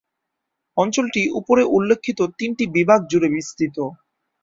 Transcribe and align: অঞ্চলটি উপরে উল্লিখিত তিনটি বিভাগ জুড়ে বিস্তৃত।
অঞ্চলটি 0.77 1.21
উপরে 1.39 1.63
উল্লিখিত 1.75 2.19
তিনটি 2.39 2.63
বিভাগ 2.75 2.99
জুড়ে 3.11 3.29
বিস্তৃত। 3.29 3.77